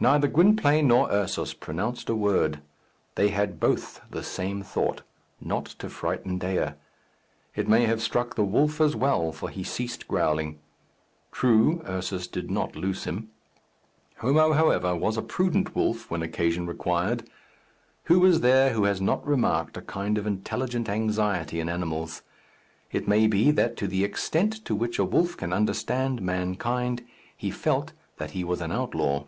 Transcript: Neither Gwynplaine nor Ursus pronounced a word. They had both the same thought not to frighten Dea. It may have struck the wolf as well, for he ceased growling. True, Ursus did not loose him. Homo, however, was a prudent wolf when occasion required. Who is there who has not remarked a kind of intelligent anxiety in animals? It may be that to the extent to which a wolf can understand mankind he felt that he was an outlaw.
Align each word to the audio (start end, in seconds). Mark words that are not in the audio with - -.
Neither 0.00 0.28
Gwynplaine 0.28 0.86
nor 0.86 1.10
Ursus 1.10 1.54
pronounced 1.54 2.08
a 2.08 2.14
word. 2.14 2.60
They 3.16 3.30
had 3.30 3.58
both 3.58 4.00
the 4.08 4.22
same 4.22 4.62
thought 4.62 5.02
not 5.40 5.64
to 5.80 5.88
frighten 5.90 6.38
Dea. 6.38 6.74
It 7.56 7.66
may 7.66 7.82
have 7.86 8.00
struck 8.00 8.36
the 8.36 8.44
wolf 8.44 8.80
as 8.80 8.94
well, 8.94 9.32
for 9.32 9.48
he 9.48 9.64
ceased 9.64 10.06
growling. 10.06 10.60
True, 11.32 11.82
Ursus 11.84 12.28
did 12.28 12.48
not 12.48 12.76
loose 12.76 13.06
him. 13.08 13.30
Homo, 14.18 14.52
however, 14.52 14.94
was 14.94 15.16
a 15.16 15.20
prudent 15.20 15.74
wolf 15.74 16.08
when 16.08 16.22
occasion 16.22 16.64
required. 16.68 17.28
Who 18.04 18.24
is 18.24 18.40
there 18.40 18.74
who 18.74 18.84
has 18.84 19.00
not 19.00 19.26
remarked 19.26 19.76
a 19.76 19.82
kind 19.82 20.16
of 20.16 20.28
intelligent 20.28 20.88
anxiety 20.88 21.58
in 21.58 21.68
animals? 21.68 22.22
It 22.92 23.08
may 23.08 23.26
be 23.26 23.50
that 23.50 23.76
to 23.78 23.88
the 23.88 24.04
extent 24.04 24.64
to 24.66 24.76
which 24.76 25.00
a 25.00 25.04
wolf 25.04 25.36
can 25.36 25.52
understand 25.52 26.22
mankind 26.22 27.04
he 27.36 27.50
felt 27.50 27.94
that 28.18 28.30
he 28.30 28.44
was 28.44 28.60
an 28.60 28.70
outlaw. 28.70 29.24